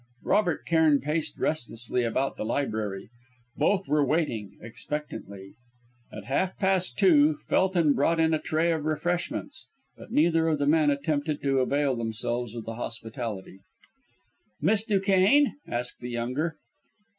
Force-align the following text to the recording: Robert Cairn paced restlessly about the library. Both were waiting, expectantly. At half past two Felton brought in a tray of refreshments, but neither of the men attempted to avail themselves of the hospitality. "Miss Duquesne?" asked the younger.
Robert 0.23 0.65
Cairn 0.65 0.99
paced 0.99 1.37
restlessly 1.37 2.03
about 2.03 2.35
the 2.35 2.43
library. 2.43 3.11
Both 3.55 3.87
were 3.87 4.03
waiting, 4.03 4.57
expectantly. 4.59 5.53
At 6.11 6.23
half 6.23 6.57
past 6.57 6.97
two 6.97 7.37
Felton 7.47 7.93
brought 7.93 8.19
in 8.19 8.33
a 8.33 8.41
tray 8.41 8.71
of 8.71 8.85
refreshments, 8.85 9.67
but 9.95 10.11
neither 10.11 10.47
of 10.47 10.57
the 10.57 10.65
men 10.65 10.89
attempted 10.89 11.43
to 11.43 11.59
avail 11.59 11.95
themselves 11.95 12.55
of 12.55 12.65
the 12.65 12.77
hospitality. 12.77 13.59
"Miss 14.59 14.83
Duquesne?" 14.83 15.57
asked 15.67 15.99
the 15.99 16.09
younger. 16.09 16.55